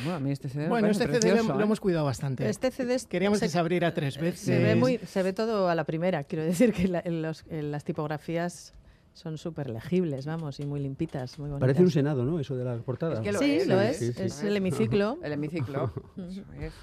Bueno, 0.03 0.15
a 0.15 0.19
mí 0.19 0.31
este 0.31 0.49
CD 0.49 0.67
Bueno, 0.67 0.87
este 0.87 1.05
CD 1.05 1.13
lo, 1.13 1.19
precioso, 1.21 1.53
lo 1.53 1.59
¿eh? 1.59 1.63
hemos 1.63 1.79
cuidado 1.79 2.05
bastante. 2.05 2.49
Este 2.49 2.71
CD 2.71 2.95
es- 2.95 3.05
Queríamos 3.05 3.39
se- 3.39 3.45
que 3.45 3.49
se 3.49 3.59
abriera 3.59 3.93
tres 3.93 4.17
veces. 4.19 4.39
Se 4.41 4.57
ve, 4.59 4.75
muy, 4.75 4.97
se 4.99 5.23
ve 5.23 5.33
todo 5.33 5.69
a 5.69 5.75
la 5.75 5.83
primera. 5.83 6.23
Quiero 6.23 6.43
decir 6.43 6.73
que 6.73 6.87
la- 6.87 7.01
en 7.03 7.21
los- 7.21 7.45
en 7.49 7.71
las 7.71 7.83
tipografías 7.83 8.73
son 9.13 9.37
súper 9.37 9.69
legibles, 9.69 10.25
vamos, 10.25 10.59
y 10.59 10.65
muy 10.65 10.79
limpitas, 10.79 11.37
muy 11.39 11.49
bonitas. 11.49 11.67
Parece 11.67 11.83
un 11.83 11.91
senado, 11.91 12.25
¿no? 12.25 12.39
Eso 12.39 12.55
de 12.55 12.63
la 12.63 12.77
portada. 12.77 13.15
Es 13.15 13.19
que 13.21 13.31
lo 13.31 13.39
Sí, 13.39 13.51
es, 13.51 13.67
lo 13.67 13.79
es. 13.79 13.97
Sí, 13.97 14.13
sí. 14.13 14.23
Es 14.23 14.43
el 14.43 14.57
hemiciclo. 14.57 15.17
El 15.23 15.33
hemiciclo. 15.33 15.91
Eso 16.17 16.41
es. 16.59 16.73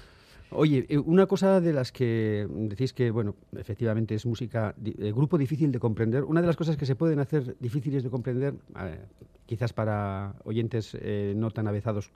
Oye, 0.53 0.85
eh, 0.89 0.97
una 0.97 1.27
cosa 1.27 1.61
de 1.61 1.71
las 1.71 1.91
que 1.93 2.45
decís 2.49 2.91
que, 2.91 3.09
bueno, 3.09 3.35
efectivamente 3.55 4.15
es 4.15 4.25
música, 4.25 4.75
eh, 4.83 5.11
grupo 5.13 5.37
difícil 5.37 5.71
de 5.71 5.79
comprender. 5.79 6.23
Una 6.25 6.41
de 6.41 6.47
las 6.47 6.57
cosas 6.57 6.75
que 6.75 6.85
se 6.85 6.95
pueden 6.95 7.19
hacer 7.19 7.55
difíciles 7.59 8.03
de 8.03 8.09
comprender, 8.09 8.55
eh, 8.77 8.99
quizás 9.45 9.71
para 9.71 10.35
oyentes 10.43 10.97
eh, 10.99 11.33
no 11.35 11.51
tan 11.51 11.67
avezados 11.67 12.11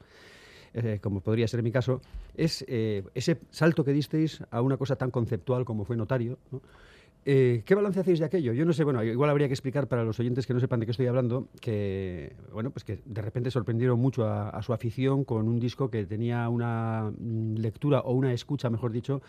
eh, 0.77 0.99
como 1.01 1.21
podría 1.21 1.47
ser 1.47 1.63
mi 1.63 1.71
caso, 1.71 2.01
es 2.35 2.65
eh, 2.67 3.03
ese 3.13 3.39
salto 3.49 3.85
que 3.85 3.93
disteis 3.93 4.43
a 4.51 4.61
una 4.61 4.75
cosa 4.75 4.97
tan 4.97 5.09
conceptual 5.09 5.63
como 5.63 5.85
fue 5.85 5.95
notario. 5.95 6.37
¿no? 6.51 6.61
Eh, 7.27 7.63
¿Qué 7.65 7.73
balance 7.73 7.99
hacéis 7.99 8.19
de 8.19 8.25
aquello? 8.25 8.53
Yo 8.53 8.65
no 8.65 8.73
sé, 8.73 8.83
bueno, 8.83 9.03
igual 9.03 9.31
habría 9.31 9.47
que 9.47 9.55
explicar 9.55 9.87
para 9.87 10.03
los 10.03 10.19
oyentes 10.19 10.45
que 10.45 10.53
no 10.53 10.59
sepan 10.59 10.79
de 10.79 10.85
qué 10.85 10.91
estoy 10.91 11.07
hablando, 11.07 11.47
que, 11.59 12.35
bueno, 12.53 12.69
pues 12.69 12.83
que 12.83 12.99
de 13.03 13.21
repente 13.23 13.49
sorprendieron 13.49 13.99
mucho 13.99 14.25
a, 14.25 14.49
a 14.49 14.61
su 14.61 14.73
afición 14.73 15.23
con 15.23 15.47
un 15.47 15.59
disco 15.59 15.89
que 15.89 16.05
tenía 16.05 16.47
una 16.49 17.11
mm, 17.17 17.55
lectura 17.55 18.01
o 18.01 18.13
una 18.13 18.31
escucha, 18.31 18.69
mejor 18.69 18.91
dicho, 18.91 19.23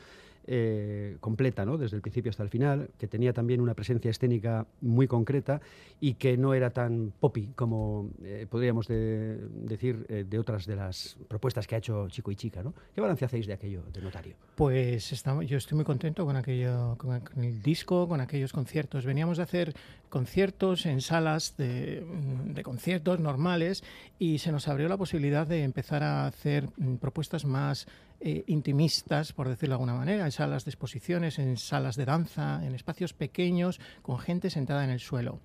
eh, 0.46 1.16
completa, 1.20 1.64
¿no? 1.64 1.76
Desde 1.78 1.96
el 1.96 2.02
principio 2.02 2.30
hasta 2.30 2.42
el 2.42 2.48
final, 2.48 2.90
que 2.98 3.06
tenía 3.08 3.32
también 3.32 3.60
una 3.60 3.74
presencia 3.74 4.10
escénica 4.10 4.66
muy 4.80 5.06
concreta 5.06 5.60
y 6.00 6.14
que 6.14 6.36
no 6.36 6.54
era 6.54 6.70
tan 6.70 7.12
poppy 7.20 7.48
como 7.56 8.10
eh, 8.22 8.46
podríamos 8.48 8.86
de- 8.86 9.38
decir 9.54 10.06
eh, 10.08 10.24
de 10.28 10.38
otras 10.38 10.66
de 10.66 10.76
las 10.76 11.16
propuestas 11.28 11.66
que 11.66 11.74
ha 11.74 11.78
hecho 11.78 12.08
Chico 12.08 12.30
y 12.30 12.36
Chica, 12.36 12.62
¿no? 12.62 12.74
¿Qué 12.94 13.00
balance 13.00 13.24
hacéis 13.24 13.46
de 13.46 13.52
aquello, 13.54 13.82
de 13.92 14.00
notario? 14.00 14.36
Pues 14.54 15.12
estamos, 15.12 15.46
yo 15.46 15.56
estoy 15.58 15.76
muy 15.76 15.84
contento 15.84 16.24
con 16.24 16.36
aquello, 16.36 16.96
con, 16.98 17.20
el 17.44 17.62
disco, 17.62 18.08
con 18.08 18.20
aquellos 18.20 18.52
conciertos. 18.52 19.04
Veníamos 19.04 19.36
de 19.38 19.42
hacer 19.42 19.74
conciertos 20.08 20.86
en 20.86 21.00
salas 21.00 21.56
de, 21.56 22.04
mm, 22.06 22.54
de 22.54 22.62
conciertos 22.62 23.20
normales 23.20 23.82
y 24.18 24.38
se 24.38 24.52
nos 24.52 24.68
abrió 24.68 24.88
la 24.88 24.96
posibilidad 24.96 25.46
de 25.46 25.62
empezar 25.64 26.02
a 26.02 26.26
hacer 26.26 26.68
mm, 26.76 26.96
propuestas 26.96 27.44
más 27.44 27.86
eh, 28.20 28.44
intimistas, 28.46 29.32
por 29.32 29.48
decirlo 29.48 29.72
de 29.72 29.74
alguna 29.74 29.94
manera, 29.94 30.24
en 30.24 30.32
salas 30.32 30.64
de 30.64 30.70
exposiciones, 30.70 31.38
en 31.38 31.56
salas 31.56 31.96
de 31.96 32.04
danza, 32.04 32.64
en 32.64 32.74
espacios 32.74 33.12
pequeños, 33.12 33.80
con 34.02 34.18
gente 34.18 34.50
sentada 34.50 34.84
en 34.84 34.90
el 34.90 35.00
suelo 35.00 35.40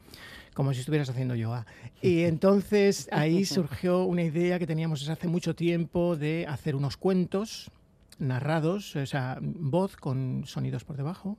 como 0.53 0.73
si 0.73 0.81
estuvieras 0.81 1.09
haciendo 1.09 1.35
yoga. 1.35 1.65
Y 2.01 2.21
entonces 2.23 3.07
ahí 3.11 3.45
surgió 3.45 4.03
una 4.03 4.23
idea 4.23 4.59
que 4.59 4.67
teníamos 4.67 4.99
desde 4.99 5.13
hace 5.13 5.27
mucho 5.27 5.55
tiempo 5.55 6.15
de 6.15 6.45
hacer 6.47 6.75
unos 6.75 6.97
cuentos 6.97 7.71
narrados, 8.19 8.95
o 8.95 9.05
sea, 9.05 9.37
voz 9.41 9.97
con 9.97 10.43
sonidos 10.45 10.83
por 10.83 10.97
debajo. 10.97 11.37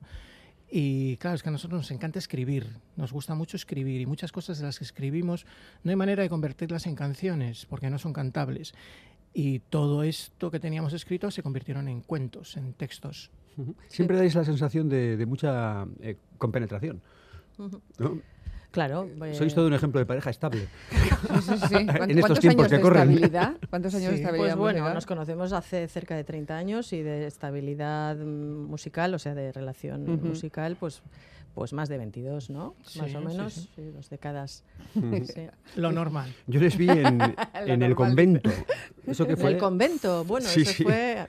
Y 0.74 1.18
claro, 1.18 1.36
es 1.36 1.42
que 1.42 1.50
a 1.50 1.52
nosotros 1.52 1.80
nos 1.80 1.90
encanta 1.90 2.18
escribir, 2.18 2.66
nos 2.96 3.12
gusta 3.12 3.34
mucho 3.34 3.58
escribir 3.58 4.00
y 4.00 4.06
muchas 4.06 4.32
cosas 4.32 4.58
de 4.58 4.64
las 4.64 4.78
que 4.78 4.84
escribimos 4.84 5.44
no 5.84 5.90
hay 5.90 5.96
manera 5.96 6.22
de 6.22 6.30
convertirlas 6.30 6.86
en 6.86 6.94
canciones 6.94 7.66
porque 7.66 7.90
no 7.90 7.98
son 7.98 8.14
cantables. 8.14 8.72
Y 9.34 9.60
todo 9.60 10.02
esto 10.02 10.50
que 10.50 10.60
teníamos 10.60 10.92
escrito 10.92 11.30
se 11.30 11.42
convirtieron 11.42 11.88
en 11.88 12.00
cuentos, 12.02 12.56
en 12.56 12.74
textos. 12.74 13.30
Siempre 13.88 14.16
dais 14.16 14.34
la 14.34 14.44
sensación 14.44 14.88
de, 14.88 15.16
de 15.16 15.26
mucha 15.26 15.86
eh, 16.00 16.16
compenetración. 16.38 17.00
¿no? 17.98 18.20
Claro. 18.72 19.08
Sois 19.32 19.52
eh, 19.52 19.54
todo 19.54 19.66
un 19.68 19.74
ejemplo 19.74 20.00
de 20.00 20.06
pareja 20.06 20.30
estable. 20.30 20.66
Sí, 20.92 21.40
sí, 21.40 21.54
sí. 21.68 21.86
¿Cuántos- 21.86 22.08
En 22.08 22.10
estos 22.10 22.20
¿Cuántos 22.20 22.40
tiempos 22.40 22.64
años 22.64 22.70
que 22.70 22.76
de 22.76 22.82
corren. 22.82 23.02
estabilidad? 23.10 23.52
¿Cuántos 23.70 23.94
años 23.94 24.10
de 24.10 24.16
estabilidad 24.16 24.56
Pues 24.56 24.74
bueno, 24.74 24.92
nos 24.94 25.06
conocemos 25.06 25.52
hace 25.52 25.86
cerca 25.88 26.16
de 26.16 26.24
30 26.24 26.56
años 26.56 26.92
y 26.92 27.02
de 27.02 27.26
estabilidad 27.26 28.16
musical, 28.16 29.14
o 29.14 29.18
sea, 29.18 29.34
de 29.34 29.52
relación 29.52 30.20
musical, 30.22 30.76
pues 30.80 31.02
pues 31.54 31.74
más 31.74 31.90
de 31.90 31.98
22, 31.98 32.48
¿no? 32.48 32.74
Sí, 32.82 32.98
más 32.98 33.14
o 33.14 33.20
menos, 33.20 33.52
sí. 33.52 33.68
sí, 33.76 33.82
dos 33.94 34.08
décadas. 34.08 34.64
Sí. 34.94 35.46
Lo 35.76 35.92
normal. 35.92 36.32
Yo 36.46 36.58
les 36.60 36.78
vi 36.78 36.88
en, 36.88 37.18
en 37.66 37.82
el 37.82 37.94
convento. 37.94 38.48
Eso 39.06 39.26
que 39.26 39.32
En 39.32 39.38
fue 39.38 39.50
el 39.50 39.58
convento, 39.58 40.24
bueno, 40.24 40.48
Sí, 40.48 40.62
eso 40.62 40.72
sí. 40.72 40.82
fue 40.82 41.26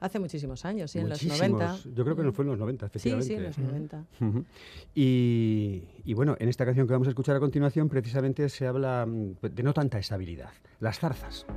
hace 0.00 0.18
muchísimos 0.18 0.64
años, 0.64 0.90
sí, 0.90 0.98
en 0.98 1.08
los 1.08 1.22
90. 1.24 1.66
muchísimos. 1.68 1.94
Yo 1.96 2.04
creo 2.04 2.16
que 2.16 2.22
no 2.22 2.32
fue 2.32 2.44
en 2.44 2.50
los 2.50 2.58
90, 2.58 2.86
Sí, 2.88 3.10
efectivamente. 3.10 3.26
sí, 3.28 3.34
en 3.34 3.44
los 3.44 3.58
90. 3.58 4.04
Ujú. 4.20 4.44
y, 4.94 5.82
y 6.04 6.14
bueno, 6.14 6.36
en 6.38 6.48
esta 6.48 6.64
canción 6.64 6.86
que 6.86 6.92
vamos 6.92 7.08
a 7.08 7.10
escuchar 7.10 7.36
a 7.36 7.40
continuación, 7.40 7.88
precisamente 7.88 8.48
se 8.48 8.66
habla 8.66 9.06
mm, 9.06 9.36
de 9.42 9.62
no 9.62 9.72
tanta 9.72 9.98
estabilidad. 9.98 10.50
Las 10.80 10.98
zarzas. 10.98 11.46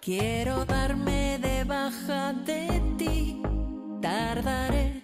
Quiero 0.00 0.64
darme 0.66 1.38
de 1.40 1.64
baja 1.64 2.34
de 2.34 2.82
ti, 2.98 3.40
tardaré, 4.02 5.02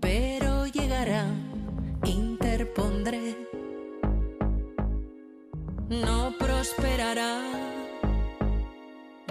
pero 0.00 0.66
llegará, 0.66 1.24
interpondré. 2.04 3.36
No 5.88 6.34
prosperará, 6.38 7.40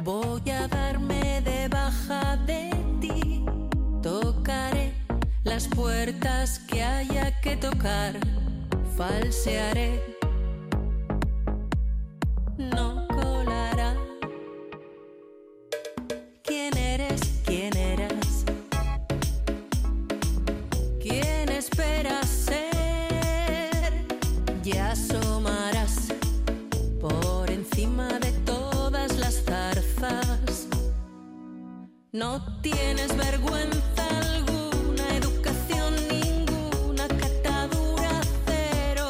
voy 0.08 0.50
a 0.52 0.70
darme 0.70 1.42
de 1.42 1.68
baja 1.68 2.38
de 2.46 2.72
ti, 3.02 3.44
tocaré 4.02 4.94
las 5.44 5.68
puertas 5.68 6.60
que 6.60 6.82
haya 6.82 7.42
que 7.42 7.58
tocar, 7.58 8.18
falsearé. 8.96 10.17
No 32.18 32.42
tienes 32.64 33.16
vergüenza 33.16 34.04
alguna, 34.34 35.08
educación 35.16 35.94
ninguna, 36.10 37.08
catadura 37.10 38.10
cero. 38.48 39.08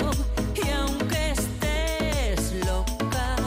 Y 0.53 0.69
aunque 0.71 1.31
estés 1.31 2.65
loca, 2.65 3.37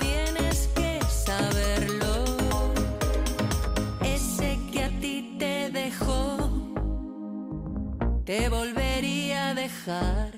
tienes 0.00 0.66
que 0.74 0.98
saberlo. 1.08 2.24
Ese 4.02 4.58
que 4.72 4.82
a 4.82 4.90
ti 4.98 5.36
te 5.38 5.70
dejó, 5.70 6.50
te 8.24 8.48
volvería 8.48 9.50
a 9.50 9.54
dejar. 9.54 10.32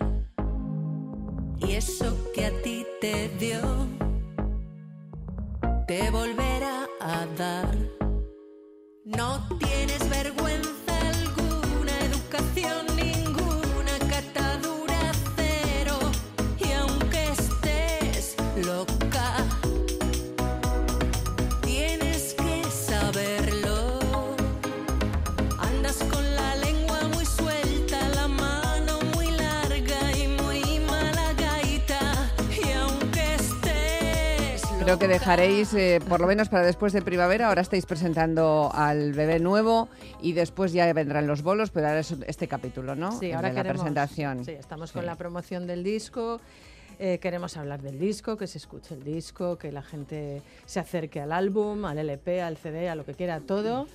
Y 1.59 1.73
eso 1.73 2.15
que 2.35 2.45
a 2.45 2.63
ti 2.63 2.87
te 3.01 3.31
dio, 3.39 3.63
te 5.87 6.11
volverá 6.11 6.88
a 7.01 7.27
dar. 7.37 7.77
No 9.05 9.47
tienes 9.59 10.03
vergüenza 10.09 10.88
Creo 34.89 34.99
que 34.99 35.07
dejaréis, 35.07 35.75
eh, 35.75 36.01
por 36.09 36.19
lo 36.19 36.27
menos 36.27 36.49
para 36.49 36.65
después 36.65 36.95
de 36.95 37.03
primavera, 37.03 37.49
ahora 37.49 37.61
estáis 37.61 37.85
presentando 37.85 38.71
al 38.73 39.13
bebé 39.13 39.39
nuevo 39.39 39.91
y 40.23 40.33
después 40.33 40.73
ya 40.73 40.91
vendrán 40.95 41.27
los 41.27 41.43
bolos, 41.43 41.69
pero 41.69 41.89
ahora 41.89 42.01
es 42.01 42.17
este 42.27 42.49
capítulo, 42.49 42.95
¿no? 42.95 43.13
Sí, 43.13 43.27
El 43.27 43.35
ahora 43.37 43.49
de 43.51 43.55
la 43.55 43.63
queremos, 43.65 43.83
presentación. 43.83 44.47
Sí, 44.47 44.53
estamos 44.53 44.89
Sí. 44.89 44.95
con 44.95 45.05
la 45.05 45.17
promoción 45.17 45.67
del 45.67 45.85
disco. 45.85 46.41
eh, 47.01 47.19
queremos 47.21 47.57
hablar 47.57 47.81
del 47.81 47.97
disco, 48.01 48.37
que 48.37 48.49
se 48.49 48.59
escuche 48.59 48.93
el 48.95 49.05
disco, 49.05 49.57
que 49.57 49.71
la 49.71 49.83
gente 49.83 50.43
se 50.67 50.81
acerque 50.81 51.21
al 51.21 51.31
álbum, 51.31 51.85
al 51.85 51.97
LP, 51.99 52.43
al 52.43 52.57
CD, 52.57 52.89
a 52.89 52.97
lo 52.97 53.05
que 53.05 53.15
quiera, 53.15 53.37
a 53.37 53.41
todo, 53.41 53.87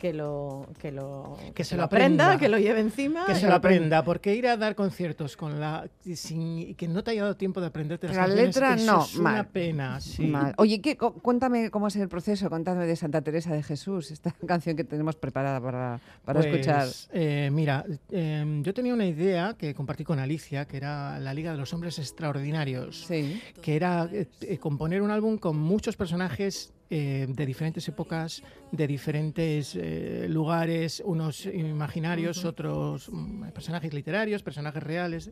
que 0.00 0.14
lo 0.14 0.66
que 0.80 0.90
lo 0.90 1.36
Que 1.54 1.62
se 1.62 1.76
lo 1.76 1.82
aprenda, 1.84 2.24
aprenda. 2.24 2.38
que 2.40 2.48
lo 2.48 2.58
lleve 2.58 2.80
encima, 2.80 3.26
Que 3.26 3.34
se 3.34 3.46
lo 3.46 3.54
aprenda, 3.54 4.02
porque 4.02 4.34
ir 4.34 4.46
a 4.48 4.56
dar 4.56 4.74
conciertos 4.74 5.36
con 5.36 5.60
la 5.60 5.86
sin 6.14 6.74
que 6.74 6.88
no 6.88 7.04
te 7.04 7.10
haya 7.10 7.22
dado 7.22 7.36
tiempo 7.36 7.60
de 7.60 7.66
aprenderte 7.66 8.06
las 8.06 8.16
La 8.16 8.22
canciones, 8.24 8.46
letra, 8.56 8.74
eso 8.74 8.86
no, 8.96 9.04
es 9.04 9.14
una 9.16 9.30
mal. 9.30 9.46
pena. 9.48 10.00
Sí. 10.00 10.26
Mal. 10.26 10.54
Oye, 10.56 10.80
¿qué, 10.80 10.96
cu- 10.96 11.12
cuéntame 11.20 11.70
cómo 11.70 11.88
es 11.88 11.96
el 11.96 12.08
proceso, 12.08 12.48
contadme 12.48 12.86
de 12.86 12.96
Santa 12.96 13.20
Teresa 13.20 13.52
de 13.52 13.62
Jesús, 13.62 14.10
esta 14.10 14.30
canción 14.46 14.74
que 14.74 14.84
tenemos 14.84 15.16
preparada 15.16 15.60
para, 15.60 16.00
para 16.24 16.40
Pues, 16.40 16.52
escuchar. 16.52 16.88
eh, 17.12 17.50
mira, 17.52 17.84
eh, 18.10 18.60
yo 18.62 18.72
tenía 18.72 18.94
una 18.94 19.06
idea 19.06 19.54
que 19.58 19.74
compartí 19.74 20.02
con 20.04 20.18
Alicia, 20.18 20.64
que 20.66 20.78
era 20.78 21.18
la 21.20 21.34
Liga 21.34 21.52
de 21.52 21.58
los 21.58 21.74
Hombres 21.74 21.98
Extraordinarios, 21.98 23.04
Sí. 23.06 23.40
que 23.60 23.76
era 23.76 24.08
eh, 24.10 24.26
eh, 24.40 24.56
componer 24.58 25.02
un 25.02 25.10
álbum 25.10 25.36
con 25.36 25.58
muchos 25.58 25.96
personajes 25.96 26.72
eh, 26.92 27.26
de 27.28 27.46
diferentes 27.46 27.86
épocas, 27.86 28.42
de 28.72 28.86
diferentes 28.88 29.76
eh, 29.76 30.26
lugares, 30.28 31.00
unos 31.06 31.46
imaginarios, 31.46 32.44
otros 32.44 33.08
mm, 33.08 33.50
personajes 33.50 33.94
literarios, 33.94 34.42
personajes 34.42 34.82
reales. 34.82 35.30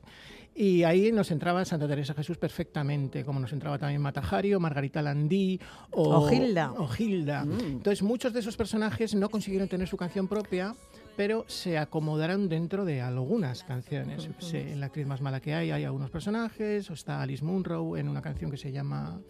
Y 0.54 0.84
ahí 0.84 1.10
nos 1.10 1.30
entraba 1.32 1.64
Santa 1.64 1.88
Teresa 1.88 2.14
Jesús 2.14 2.38
perfectamente, 2.38 3.24
como 3.24 3.40
nos 3.40 3.52
entraba 3.52 3.76
también 3.76 4.00
Matajari 4.00 4.54
o 4.54 4.60
Margarita 4.60 5.02
Landí 5.02 5.58
o, 5.90 6.16
O 6.16 6.28
Gilda. 6.28 6.72
o 6.76 6.86
Gilda. 6.86 7.42
Entonces 7.42 8.02
muchos 8.02 8.32
de 8.32 8.40
esos 8.40 8.56
personajes 8.56 9.14
no 9.16 9.28
consiguieron 9.28 9.68
tener 9.68 9.88
su 9.88 9.96
canción 9.96 10.28
propia, 10.28 10.76
pero 11.16 11.44
se 11.48 11.76
acomodaron 11.76 12.48
dentro 12.48 12.84
de 12.84 13.00
algunas 13.00 13.64
canciones. 13.64 14.28
Sé, 14.38 14.72
en 14.72 14.78
La 14.78 14.86
actriz 14.86 15.08
más 15.08 15.20
mala 15.20 15.40
que 15.40 15.54
hay 15.54 15.72
hay 15.72 15.82
algunos 15.82 16.10
personajes, 16.10 16.88
o 16.88 16.94
está 16.94 17.20
Alice 17.20 17.44
Munro 17.44 17.96
en 17.96 18.08
una 18.08 18.22
canción 18.22 18.48
que 18.48 18.56
se 18.56 18.70
llama 18.70 19.20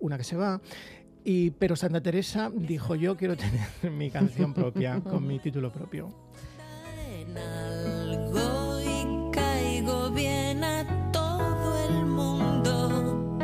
Una 0.00 0.18
que 0.18 0.24
se 0.24 0.36
va. 0.36 0.60
Y, 1.30 1.50
pero 1.50 1.76
Santa 1.76 2.00
Teresa 2.00 2.50
dijo, 2.54 2.94
yo 2.94 3.14
quiero 3.14 3.36
tener 3.36 3.68
mi 3.92 4.10
canción 4.10 4.54
propia, 4.54 4.98
con 5.02 5.26
mi 5.26 5.38
título 5.38 5.70
propio. 5.70 6.08
en 7.06 7.36
algo 7.36 8.80
y 8.80 9.30
caigo 9.30 10.08
bien 10.10 10.64
a 10.64 11.12
todo 11.12 11.86
el 11.86 12.06
mundo. 12.06 13.36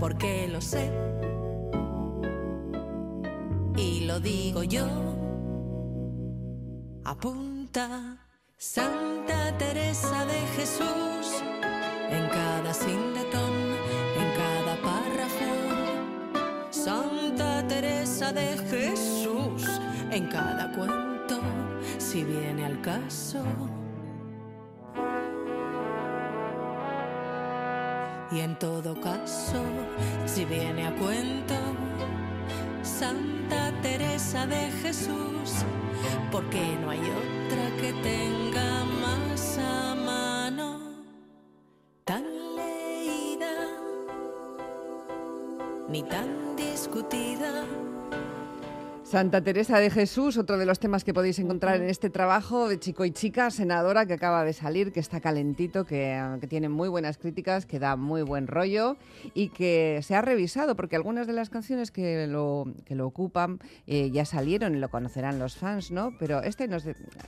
Porque 0.00 0.48
lo 0.48 0.60
sé 0.60 0.90
y 3.76 4.00
lo 4.06 4.18
digo 4.18 4.64
yo. 4.64 4.84
Apunta 7.04 8.26
Santa 8.56 9.56
Teresa 9.58 10.26
de 10.26 10.40
Jesús 10.56 11.40
en 12.10 12.28
cada 12.30 12.74
sinletón 12.74 13.27
De 18.18 18.58
Jesús 18.68 19.64
en 20.10 20.26
cada 20.26 20.72
cuento, 20.72 21.40
si 21.98 22.24
viene 22.24 22.66
al 22.66 22.80
caso. 22.80 23.44
Y 28.32 28.40
en 28.40 28.58
todo 28.58 29.00
caso, 29.00 29.62
si 30.26 30.44
viene 30.44 30.88
a 30.88 30.96
cuento, 30.96 31.54
Santa 32.82 33.72
Teresa 33.82 34.48
de 34.48 34.72
Jesús, 34.82 35.64
porque 36.32 36.76
no 36.82 36.90
hay 36.90 36.98
otra 36.98 37.70
que 37.80 37.92
tenga 38.02 38.84
más 39.00 39.58
a 39.58 39.94
mano, 39.94 40.80
tan 42.04 42.24
leída 42.56 43.54
ni 45.88 46.02
tan 46.02 46.56
discutida. 46.56 47.64
Santa 49.08 49.40
Teresa 49.42 49.78
de 49.78 49.88
Jesús, 49.88 50.36
otro 50.36 50.58
de 50.58 50.66
los 50.66 50.80
temas 50.80 51.02
que 51.02 51.14
podéis 51.14 51.38
encontrar 51.38 51.76
en 51.76 51.88
este 51.88 52.10
trabajo 52.10 52.68
de 52.68 52.78
Chico 52.78 53.06
y 53.06 53.10
Chica, 53.10 53.50
senadora 53.50 54.04
que 54.04 54.12
acaba 54.12 54.44
de 54.44 54.52
salir, 54.52 54.92
que 54.92 55.00
está 55.00 55.18
calentito, 55.20 55.86
que, 55.86 56.20
que 56.42 56.46
tiene 56.46 56.68
muy 56.68 56.90
buenas 56.90 57.16
críticas, 57.16 57.64
que 57.64 57.78
da 57.78 57.96
muy 57.96 58.20
buen 58.20 58.46
rollo 58.46 58.98
y 59.32 59.48
que 59.48 60.00
se 60.02 60.14
ha 60.14 60.20
revisado, 60.20 60.76
porque 60.76 60.94
algunas 60.96 61.26
de 61.26 61.32
las 61.32 61.48
canciones 61.48 61.90
que 61.90 62.26
lo, 62.26 62.66
que 62.84 62.94
lo 62.94 63.06
ocupan 63.06 63.60
eh, 63.86 64.10
ya 64.10 64.26
salieron 64.26 64.74
y 64.74 64.78
lo 64.78 64.90
conocerán 64.90 65.38
los 65.38 65.56
fans, 65.56 65.90
¿no? 65.90 66.12
Pero 66.18 66.42
este 66.42 66.68
nos 66.68 66.84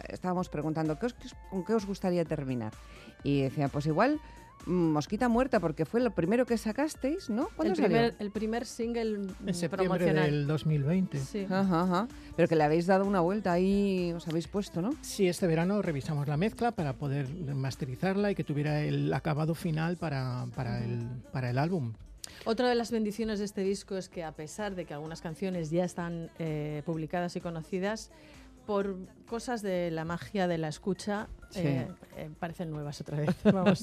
estábamos 0.09 0.51
preguntando, 0.51 0.99
¿qué 0.99 1.07
os- 1.07 1.17
¿con 1.49 1.65
qué 1.65 1.73
os 1.73 1.87
gustaría 1.87 2.27
terminar? 2.27 2.75
Y 3.23 3.41
decía, 3.41 3.69
pues 3.69 3.87
igual 3.87 4.21
Mosquita 4.67 5.29
Muerta, 5.29 5.61
porque 5.61 5.85
fue 5.85 6.01
lo 6.01 6.11
primero 6.11 6.47
que 6.47 6.57
sacasteis, 6.59 7.31
¿no? 7.31 7.49
¿Cuándo 7.57 7.73
El 7.73 7.77
salió? 7.77 7.89
primer, 7.97 8.15
el 8.19 8.31
primer 8.31 8.67
single 8.67 9.15
En 9.47 9.55
septiembre 9.55 9.99
promocional. 9.99 10.31
del 10.31 10.47
2020. 10.47 11.19
Sí. 11.19 11.47
Ajá, 11.51 11.83
ajá. 11.83 12.09
Pero 12.37 12.49
que 12.49 12.57
le 12.57 12.65
habéis 12.65 12.87
dado 12.87 13.05
una 13.05 13.21
vuelta 13.21 13.53
ahí, 13.53 14.13
os 14.15 14.27
habéis 14.29 14.49
puesto, 14.49 14.81
¿no? 14.83 14.95
Sí, 15.03 15.27
este 15.29 15.47
verano 15.47 15.81
revisamos 15.83 16.29
la 16.29 16.37
mezcla 16.37 16.73
para 16.73 16.93
poder 16.95 17.29
masterizarla 17.55 18.31
y 18.31 18.35
que 18.35 18.45
tuviera 18.45 18.81
el 18.83 19.13
acabado 19.13 19.55
final 19.55 19.97
para, 19.97 20.47
para, 20.55 20.85
el, 20.85 21.07
para 21.33 21.51
el 21.51 21.59
álbum. 21.59 21.93
Otra 22.45 22.69
de 22.69 22.75
las 22.75 22.91
bendiciones 22.91 23.39
de 23.39 23.45
este 23.45 23.63
disco 23.63 23.97
es 23.97 24.09
que 24.09 24.25
a 24.25 24.33
pesar 24.33 24.75
de 24.75 24.85
que 24.87 24.95
algunas 24.95 25.21
canciones 25.21 25.71
ya 25.71 25.85
están 25.85 26.31
eh, 26.39 26.83
publicadas 26.87 27.37
y 27.37 27.41
conocidas, 27.41 28.11
por 28.71 28.95
cosas 29.27 29.63
de 29.63 29.91
la 29.91 30.05
magia 30.05 30.47
de 30.47 30.57
la 30.57 30.69
escucha, 30.69 31.27
Sí. 31.49 31.59
eh, 31.65 31.89
eh, 32.17 32.31
parecen 32.39 32.71
nuevas 32.71 33.01
otra 33.01 33.19
vez. 33.19 33.35
Vamos. 33.53 33.83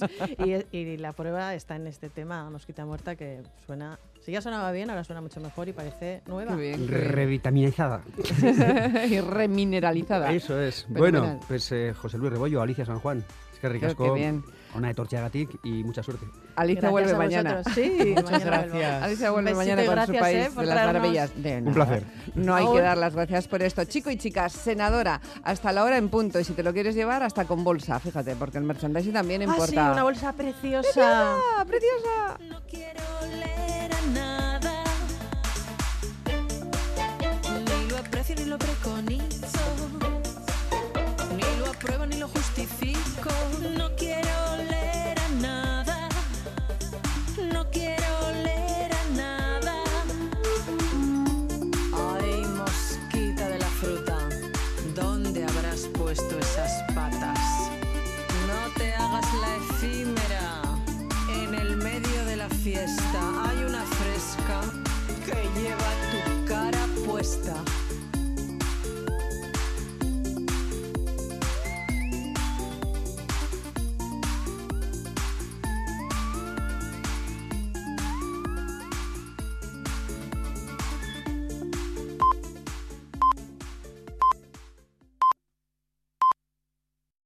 y, 0.71 0.77
y 0.77 0.95
la 0.95 1.11
prueba 1.11 1.53
está 1.55 1.75
en 1.75 1.87
este 1.87 2.07
tema, 2.09 2.49
Mosquita 2.49 2.85
Muerta, 2.85 3.17
que 3.17 3.41
suena, 3.65 3.99
si 4.21 4.31
ya 4.31 4.39
sonaba 4.39 4.71
bien, 4.71 4.89
ahora 4.89 5.03
suena 5.03 5.19
mucho 5.19 5.41
mejor 5.41 5.67
y 5.67 5.73
parece 5.73 6.21
nueva. 6.25 6.55
Qué 6.55 6.61
bien. 6.61 6.87
Revitaminizada. 6.87 8.01
y 9.09 9.19
remineralizada. 9.19 10.31
Eso 10.31 10.57
es. 10.57 10.85
Bueno, 10.87 11.37
pues 11.49 11.69
eh, 11.73 11.93
José 11.93 12.17
Luis 12.17 12.31
Rebollo, 12.31 12.61
Alicia 12.61 12.85
San 12.85 12.99
Juan. 12.99 13.25
Es 13.57 13.61
que 13.61 13.69
ricasco. 13.69 14.03
Qué 14.03 14.11
bien. 14.11 14.43
Una 14.75 14.89
de 14.89 14.93
Torchagatic 14.93 15.49
y 15.63 15.83
mucha 15.83 16.03
suerte. 16.03 16.27
Alicia 16.55 16.81
Gracias 16.81 16.91
vuelve 16.91 17.11
a 17.11 17.17
mañana. 17.17 17.55
vosotros. 17.57 17.73
Sí, 17.75 18.13
Muchas 18.15 18.45
gracias. 18.45 19.03
Alicia 19.03 19.31
vuelve 19.31 19.51
Un 19.51 19.57
mañana 19.57 19.75
con 19.75 19.83
y 19.85 19.87
su 19.87 19.91
gracias, 19.95 20.21
país 20.21 20.37
eh, 20.37 20.51
por 20.53 20.63
de 20.65 20.75
las 20.75 20.85
maravillas. 20.85 21.31
De 21.43 21.61
nada. 21.61 21.73
placer. 21.73 22.03
No 22.35 22.53
hay 22.55 22.67
que 22.71 22.81
dar 22.81 22.97
las 22.99 23.15
gracias 23.15 23.47
por 23.47 23.63
esto. 23.63 23.83
Chico 23.85 24.11
y 24.11 24.17
chicas, 24.17 24.53
senadora, 24.53 25.19
hasta 25.43 25.71
la 25.71 25.83
hora 25.83 25.97
en 25.97 26.09
punto. 26.09 26.39
Y 26.39 26.43
si 26.43 26.53
te 26.53 26.61
lo 26.61 26.71
quieres 26.73 26.93
llevar, 26.93 27.23
hasta 27.23 27.45
con 27.45 27.63
bolsa, 27.63 27.99
fíjate, 27.99 28.35
porque 28.35 28.59
el 28.59 28.65
merchandising 28.65 29.13
también 29.13 29.41
Ah, 29.41 29.45
sí, 29.45 29.51
importa. 29.51 29.91
una 29.93 30.03
bolsa 30.03 30.33
preciosa. 30.33 31.37
¡Ah, 31.57 31.65
preciosa! 31.65 32.37
No 32.47 32.59
quiero 32.69 33.01
leer 33.39 33.91
a 33.91 34.01
nada. 34.13 34.36